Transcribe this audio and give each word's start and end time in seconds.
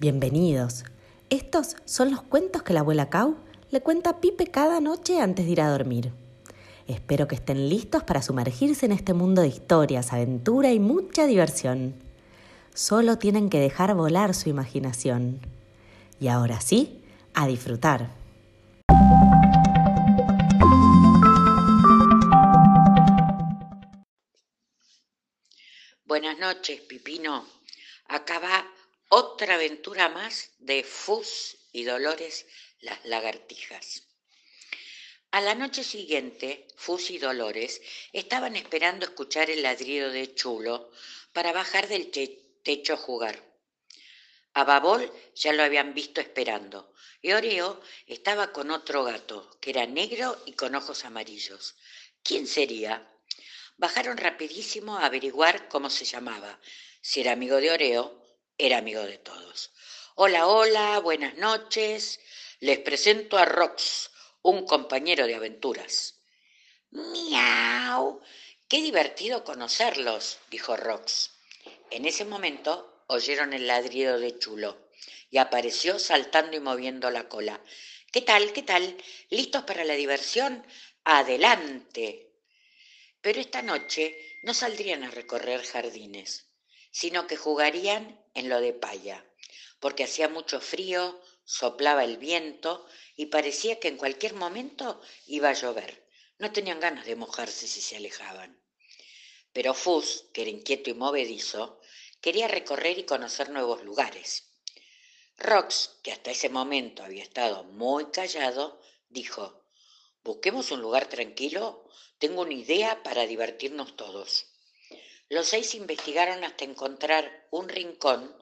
Bienvenidos. 0.00 0.84
Estos 1.28 1.74
son 1.84 2.12
los 2.12 2.22
cuentos 2.22 2.62
que 2.62 2.72
la 2.72 2.80
abuela 2.80 3.10
Cau 3.10 3.36
le 3.72 3.80
cuenta 3.80 4.10
a 4.10 4.20
Pipe 4.20 4.46
cada 4.46 4.80
noche 4.80 5.20
antes 5.20 5.44
de 5.44 5.50
ir 5.50 5.60
a 5.60 5.70
dormir. 5.70 6.12
Espero 6.86 7.26
que 7.26 7.34
estén 7.34 7.68
listos 7.68 8.04
para 8.04 8.22
sumergirse 8.22 8.86
en 8.86 8.92
este 8.92 9.12
mundo 9.12 9.42
de 9.42 9.48
historias, 9.48 10.12
aventura 10.12 10.70
y 10.70 10.78
mucha 10.78 11.26
diversión. 11.26 11.96
Solo 12.74 13.18
tienen 13.18 13.50
que 13.50 13.58
dejar 13.58 13.96
volar 13.96 14.36
su 14.36 14.48
imaginación. 14.48 15.40
Y 16.20 16.28
ahora 16.28 16.60
sí, 16.60 17.02
a 17.34 17.48
disfrutar. 17.48 18.12
Buenas 26.06 26.38
noches, 26.38 26.82
Pipino. 26.82 27.44
Acá 28.06 28.38
va 28.38 28.77
otra 29.08 29.54
aventura 29.54 30.08
más 30.08 30.50
de 30.58 30.84
Fus 30.84 31.56
y 31.72 31.84
Dolores 31.84 32.46
las 32.80 33.04
lagartijas. 33.04 34.04
A 35.30 35.40
la 35.40 35.54
noche 35.54 35.82
siguiente, 35.82 36.66
Fus 36.76 37.10
y 37.10 37.18
Dolores 37.18 37.80
estaban 38.12 38.56
esperando 38.56 39.06
escuchar 39.06 39.50
el 39.50 39.62
ladrido 39.62 40.10
de 40.10 40.34
Chulo 40.34 40.90
para 41.32 41.52
bajar 41.52 41.88
del 41.88 42.10
techo 42.10 42.94
a 42.94 42.96
jugar. 42.96 43.44
A 44.54 44.64
Babol 44.64 45.12
ya 45.34 45.52
lo 45.52 45.62
habían 45.62 45.94
visto 45.94 46.20
esperando, 46.20 46.92
y 47.20 47.32
Oreo 47.32 47.80
estaba 48.06 48.52
con 48.52 48.70
otro 48.70 49.04
gato, 49.04 49.58
que 49.60 49.70
era 49.70 49.86
negro 49.86 50.40
y 50.46 50.52
con 50.52 50.74
ojos 50.74 51.04
amarillos. 51.04 51.76
¿Quién 52.22 52.46
sería? 52.46 53.10
Bajaron 53.76 54.16
rapidísimo 54.16 54.96
a 54.96 55.06
averiguar 55.06 55.68
cómo 55.68 55.90
se 55.90 56.04
llamaba, 56.04 56.58
si 57.00 57.20
era 57.20 57.32
amigo 57.32 57.56
de 57.56 57.70
Oreo 57.70 58.27
era 58.58 58.78
amigo 58.78 59.02
de 59.02 59.18
todos. 59.18 59.70
Hola, 60.16 60.48
hola, 60.48 60.98
buenas 60.98 61.36
noches. 61.36 62.18
Les 62.58 62.80
presento 62.80 63.38
a 63.38 63.44
Rox, 63.44 64.10
un 64.42 64.66
compañero 64.66 65.28
de 65.28 65.36
aventuras. 65.36 66.16
Miau. 66.90 68.20
Qué 68.66 68.82
divertido 68.82 69.44
conocerlos, 69.44 70.38
dijo 70.50 70.76
Rox. 70.76 71.30
En 71.90 72.04
ese 72.04 72.24
momento 72.24 73.04
oyeron 73.06 73.52
el 73.52 73.68
ladrido 73.68 74.18
de 74.18 74.36
Chulo 74.36 74.90
y 75.30 75.38
apareció 75.38 76.00
saltando 76.00 76.56
y 76.56 76.60
moviendo 76.60 77.12
la 77.12 77.28
cola. 77.28 77.62
¿Qué 78.10 78.22
tal? 78.22 78.52
¿Qué 78.52 78.64
tal? 78.64 78.96
¿Listos 79.30 79.62
para 79.62 79.84
la 79.84 79.94
diversión? 79.94 80.66
Adelante. 81.04 82.32
Pero 83.20 83.40
esta 83.40 83.62
noche 83.62 84.18
no 84.42 84.52
saldrían 84.52 85.04
a 85.04 85.10
recorrer 85.10 85.64
jardines 85.64 86.47
sino 87.00 87.28
que 87.28 87.36
jugarían 87.36 88.20
en 88.34 88.48
lo 88.48 88.60
de 88.60 88.72
paya, 88.72 89.24
porque 89.78 90.02
hacía 90.02 90.28
mucho 90.28 90.60
frío, 90.60 91.22
soplaba 91.44 92.02
el 92.02 92.16
viento 92.16 92.84
y 93.14 93.26
parecía 93.26 93.78
que 93.78 93.86
en 93.86 93.96
cualquier 93.96 94.34
momento 94.34 95.00
iba 95.24 95.50
a 95.50 95.52
llover. 95.52 96.04
No 96.38 96.50
tenían 96.50 96.80
ganas 96.80 97.06
de 97.06 97.14
mojarse 97.14 97.68
si 97.68 97.80
se 97.80 97.94
alejaban. 97.98 98.60
Pero 99.52 99.74
Fus, 99.74 100.24
que 100.32 100.42
era 100.42 100.50
inquieto 100.50 100.90
y 100.90 100.94
movedizo, 100.94 101.80
quería 102.20 102.48
recorrer 102.48 102.98
y 102.98 103.04
conocer 103.04 103.50
nuevos 103.50 103.84
lugares. 103.84 104.48
Rox, 105.36 106.00
que 106.02 106.10
hasta 106.10 106.32
ese 106.32 106.48
momento 106.48 107.04
había 107.04 107.22
estado 107.22 107.62
muy 107.62 108.06
callado, 108.06 108.82
dijo, 109.08 109.62
Busquemos 110.24 110.72
un 110.72 110.80
lugar 110.80 111.08
tranquilo, 111.08 111.88
tengo 112.18 112.42
una 112.42 112.54
idea 112.54 113.04
para 113.04 113.24
divertirnos 113.24 113.94
todos. 113.94 114.46
Los 115.30 115.48
seis 115.48 115.74
investigaron 115.74 116.42
hasta 116.44 116.64
encontrar 116.64 117.46
un 117.50 117.68
rincón 117.68 118.34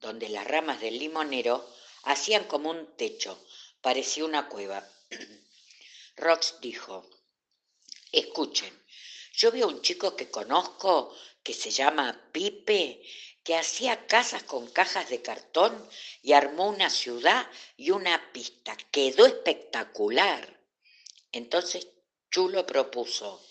donde 0.00 0.28
las 0.28 0.46
ramas 0.46 0.80
del 0.80 0.98
limonero 0.98 1.66
hacían 2.02 2.44
como 2.44 2.70
un 2.70 2.96
techo, 2.96 3.42
parecía 3.80 4.24
una 4.24 4.48
cueva. 4.48 4.86
Rox 6.16 6.60
dijo, 6.60 7.08
escuchen, 8.12 8.72
yo 9.32 9.50
veo 9.52 9.66
a 9.66 9.68
un 9.68 9.82
chico 9.82 10.16
que 10.16 10.30
conozco 10.30 11.16
que 11.42 11.54
se 11.54 11.70
llama 11.70 12.28
Pipe, 12.32 13.02
que 13.42 13.56
hacía 13.56 14.06
casas 14.06 14.42
con 14.42 14.68
cajas 14.70 15.08
de 15.08 15.22
cartón 15.22 15.88
y 16.20 16.34
armó 16.34 16.68
una 16.68 16.90
ciudad 16.90 17.50
y 17.76 17.90
una 17.90 18.32
pista. 18.32 18.76
Quedó 18.90 19.24
espectacular. 19.24 20.60
Entonces 21.32 21.88
Chulo 22.30 22.66
propuso, 22.66 23.42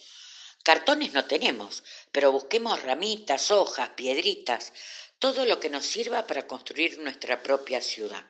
Cartones 0.67 1.13
no 1.13 1.23
tenemos, 1.23 1.81
pero 2.11 2.33
busquemos 2.33 2.83
ramitas, 2.83 3.51
hojas, 3.51 3.91
piedritas, 3.91 4.73
todo 5.17 5.45
lo 5.45 5.61
que 5.61 5.69
nos 5.69 5.85
sirva 5.85 6.27
para 6.27 6.45
construir 6.45 6.99
nuestra 6.99 7.41
propia 7.41 7.79
ciudad. 7.79 8.25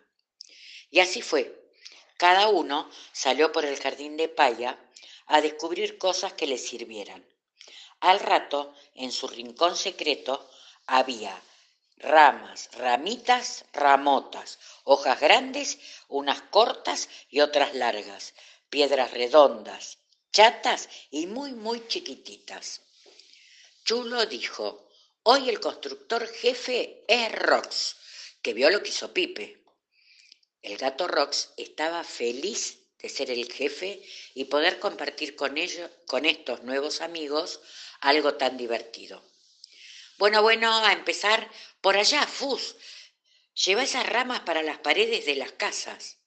Y 0.91 0.99
así 0.99 1.23
fue. 1.23 1.71
Cada 2.15 2.49
uno 2.49 2.91
salió 3.11 3.51
por 3.51 3.65
el 3.65 3.79
jardín 3.79 4.17
de 4.17 4.29
paya 4.29 4.77
a 5.25 5.41
descubrir 5.41 5.97
cosas 5.97 6.33
que 6.33 6.45
le 6.45 6.59
sirvieran. 6.59 7.25
Al 8.01 8.19
rato, 8.19 8.75
en 8.93 9.11
su 9.11 9.27
rincón 9.27 9.75
secreto, 9.75 10.47
había 10.85 11.41
ramas, 11.95 12.69
ramitas, 12.73 13.65
ramotas, 13.73 14.59
hojas 14.83 15.19
grandes, 15.19 15.79
unas 16.07 16.43
cortas 16.43 17.09
y 17.31 17.39
otras 17.39 17.73
largas, 17.73 18.35
piedras 18.69 19.09
redondas, 19.09 19.97
chatas 20.31 20.89
y 21.11 21.27
muy, 21.27 21.53
muy 21.53 21.87
chiquititas. 21.87 22.81
Chulo 23.83 24.25
dijo, 24.25 24.89
hoy 25.23 25.49
el 25.49 25.59
constructor 25.59 26.27
jefe 26.27 27.03
es 27.07 27.31
Rox, 27.31 27.95
que 28.41 28.53
vio 28.53 28.69
lo 28.69 28.83
que 28.83 28.89
hizo 28.89 29.13
Pipe. 29.13 29.63
El 30.61 30.77
gato 30.77 31.07
Rox 31.07 31.51
estaba 31.57 32.03
feliz 32.03 32.79
de 32.99 33.09
ser 33.09 33.31
el 33.31 33.51
jefe 33.51 34.01
y 34.33 34.45
poder 34.45 34.79
compartir 34.79 35.35
con 35.35 35.57
ellos, 35.57 35.89
con 36.05 36.25
estos 36.25 36.63
nuevos 36.63 37.01
amigos, 37.01 37.61
algo 38.01 38.35
tan 38.35 38.57
divertido. 38.57 39.23
Bueno, 40.17 40.41
bueno, 40.41 40.73
a 40.73 40.93
empezar 40.93 41.49
por 41.79 41.95
allá, 41.95 42.25
Fus. 42.25 42.75
Lleva 43.65 43.83
esas 43.83 44.07
ramas 44.07 44.41
para 44.41 44.63
las 44.63 44.79
paredes 44.79 45.25
de 45.25 45.35
las 45.35 45.51
casas. 45.51 46.17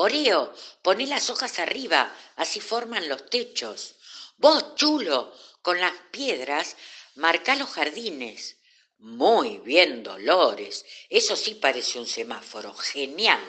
Oreo, 0.00 0.54
poné 0.80 1.08
las 1.08 1.28
hojas 1.28 1.58
arriba, 1.58 2.14
así 2.36 2.60
forman 2.60 3.08
los 3.08 3.28
techos. 3.28 3.96
Vos, 4.36 4.76
chulo, 4.76 5.34
con 5.60 5.80
las 5.80 5.92
piedras, 6.12 6.76
marcá 7.16 7.56
los 7.56 7.68
jardines. 7.70 8.58
Muy 8.98 9.58
bien, 9.58 10.04
Dolores. 10.04 10.86
Eso 11.08 11.34
sí 11.34 11.56
parece 11.56 11.98
un 11.98 12.06
semáforo. 12.06 12.74
Genial. 12.74 13.42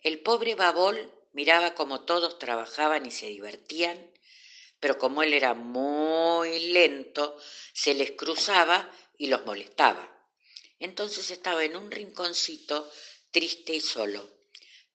El 0.00 0.18
pobre 0.18 0.56
Babol 0.56 1.12
miraba 1.32 1.74
como 1.74 2.00
todos 2.00 2.40
trabajaban 2.40 3.06
y 3.06 3.12
se 3.12 3.26
divertían, 3.26 4.10
pero 4.80 4.98
como 4.98 5.22
él 5.22 5.32
era 5.32 5.54
muy 5.54 6.72
lento, 6.72 7.38
se 7.72 7.94
les 7.94 8.10
cruzaba 8.12 8.90
y 9.16 9.28
los 9.28 9.46
molestaba. 9.46 10.10
Entonces 10.80 11.30
estaba 11.30 11.64
en 11.64 11.76
un 11.76 11.92
rinconcito 11.92 12.90
triste 13.30 13.74
y 13.74 13.80
solo. 13.80 14.43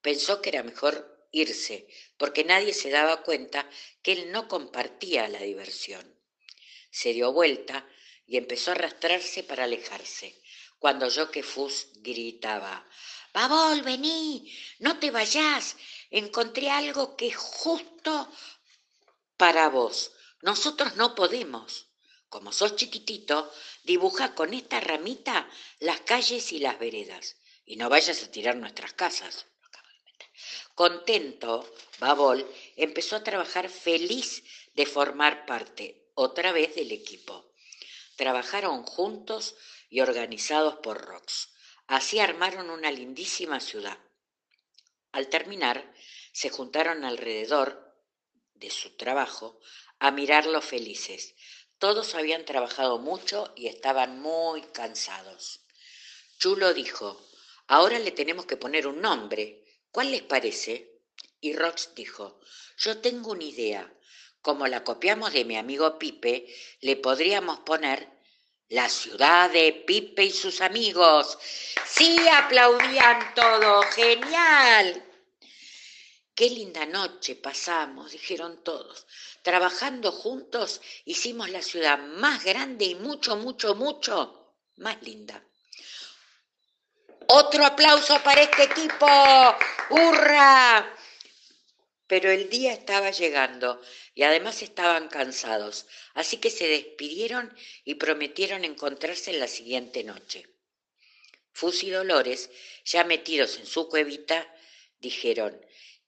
Pensó 0.01 0.41
que 0.41 0.49
era 0.49 0.63
mejor 0.63 1.27
irse, 1.31 1.87
porque 2.17 2.43
nadie 2.43 2.73
se 2.73 2.89
daba 2.89 3.23
cuenta 3.23 3.69
que 4.01 4.13
él 4.13 4.31
no 4.31 4.47
compartía 4.47 5.27
la 5.27 5.39
diversión. 5.39 6.15
Se 6.91 7.13
dio 7.13 7.31
vuelta 7.31 7.87
y 8.25 8.38
empezó 8.38 8.71
a 8.71 8.75
arrastrarse 8.75 9.43
para 9.43 9.65
alejarse, 9.65 10.41
cuando 10.79 11.07
oyó 11.07 11.29
que 11.29 11.43
Fus 11.43 11.88
gritaba, 11.95 12.88
Babol, 13.33 13.83
vení, 13.83 14.51
no 14.79 14.97
te 14.97 15.11
vayas, 15.11 15.77
encontré 16.09 16.69
algo 16.71 17.15
que 17.15 17.27
es 17.27 17.35
justo 17.38 18.31
para 19.38 19.69
vos. 19.69 20.11
Nosotros 20.41 20.95
no 20.95 21.15
podemos. 21.15 21.88
Como 22.27 22.51
sos 22.51 22.75
chiquitito, 22.75 23.51
dibuja 23.83 24.35
con 24.35 24.53
esta 24.53 24.79
ramita 24.79 25.49
las 25.79 26.01
calles 26.01 26.51
y 26.51 26.59
las 26.59 26.79
veredas, 26.79 27.38
y 27.65 27.75
no 27.75 27.89
vayas 27.89 28.24
a 28.24 28.31
tirar 28.31 28.56
nuestras 28.56 28.94
casas. 28.94 29.45
Contento, 30.79 31.69
Babol 31.99 32.49
empezó 32.77 33.17
a 33.17 33.23
trabajar 33.25 33.67
feliz 33.67 34.45
de 34.75 34.85
formar 34.85 35.45
parte 35.45 36.09
otra 36.13 36.53
vez 36.53 36.73
del 36.73 36.93
equipo. 36.93 37.51
Trabajaron 38.15 38.83
juntos 38.83 39.57
y 39.89 39.99
organizados 39.99 40.75
por 40.75 41.01
Rox. 41.01 41.49
Así 41.87 42.21
armaron 42.21 42.69
una 42.69 42.91
lindísima 42.91 43.59
ciudad. 43.59 43.97
Al 45.11 45.27
terminar, 45.27 45.93
se 46.31 46.49
juntaron 46.49 47.03
alrededor 47.03 47.93
de 48.53 48.69
su 48.69 48.95
trabajo 48.95 49.59
a 49.99 50.11
mirarlos 50.11 50.63
felices. 50.63 51.35
Todos 51.77 52.15
habían 52.15 52.45
trabajado 52.45 52.99
mucho 52.99 53.51
y 53.57 53.67
estaban 53.67 54.21
muy 54.21 54.61
cansados. 54.61 55.59
Chulo 56.37 56.73
dijo, 56.73 57.21
ahora 57.67 57.99
le 57.99 58.11
tenemos 58.11 58.45
que 58.45 58.55
poner 58.55 58.87
un 58.87 59.01
nombre. 59.01 59.65
¿Cuál 59.91 60.12
les 60.12 60.21
parece? 60.21 61.01
Y 61.41 61.53
Rox 61.53 61.95
dijo, 61.95 62.39
yo 62.77 63.00
tengo 63.00 63.31
una 63.31 63.44
idea. 63.44 63.94
Como 64.41 64.68
la 64.68 64.83
copiamos 64.83 65.33
de 65.33 65.45
mi 65.45 65.57
amigo 65.57 65.97
Pipe, 65.97 66.47
le 66.81 66.95
podríamos 66.95 67.59
poner 67.59 68.07
la 68.69 68.88
ciudad 68.88 69.50
de 69.50 69.74
Pipe 69.74 70.25
y 70.25 70.31
sus 70.31 70.62
amigos. 70.62 71.38
Sí, 71.86 72.18
aplaudían 72.31 73.33
todos, 73.33 73.86
genial. 73.88 75.06
Qué 76.36 76.50
linda 76.51 76.86
noche 76.86 77.36
pasamos, 77.36 78.12
dijeron 78.12 78.63
todos. 78.63 79.07
Trabajando 79.41 80.12
juntos 80.12 80.81
hicimos 81.03 81.50
la 81.50 81.62
ciudad 81.62 82.00
más 82.00 82.45
grande 82.45 82.86
y 82.86 82.95
mucho, 82.95 83.36
mucho, 83.36 83.75
mucho 83.75 84.56
más 84.77 85.01
linda. 85.01 85.44
Otro 87.31 87.63
aplauso 87.63 88.19
para 88.23 88.41
este 88.41 88.63
equipo. 88.63 89.05
¡Hurra! 89.91 90.97
Pero 92.07 92.31
el 92.31 92.49
día 92.49 92.73
estaba 92.73 93.11
llegando 93.11 93.79
y 94.15 94.23
además 94.23 94.63
estaban 94.63 95.09
cansados, 95.09 95.85
así 96.15 96.37
que 96.37 96.49
se 96.49 96.67
despidieron 96.67 97.55
y 97.85 97.95
prometieron 97.95 98.65
encontrarse 98.65 99.29
en 99.29 99.39
la 99.39 99.47
siguiente 99.47 100.03
noche. 100.03 100.47
Fus 101.51 101.83
y 101.83 101.91
Dolores, 101.91 102.49
ya 102.83 103.03
metidos 103.03 103.57
en 103.57 103.67
su 103.67 103.87
cuevita, 103.87 104.51
dijeron, 104.97 105.63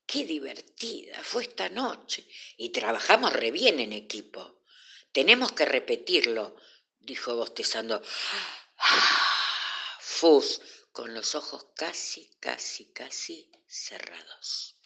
qué 0.07 0.25
divertida 0.25 1.23
fue 1.23 1.43
esta 1.43 1.69
noche 1.69 2.25
y 2.57 2.69
trabajamos 2.69 3.31
re 3.31 3.51
bien 3.51 3.79
en 3.79 3.93
equipo. 3.93 4.63
Tenemos 5.11 5.51
que 5.51 5.65
repetirlo, 5.65 6.55
dijo 6.99 7.35
bostezando. 7.35 8.01
Fus, 9.99 10.61
con 10.91 11.13
los 11.13 11.35
ojos 11.35 11.67
casi, 11.75 12.29
casi, 12.39 12.85
casi 12.93 13.49
cerrados. 13.67 14.80